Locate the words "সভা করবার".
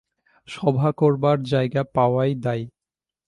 0.47-1.37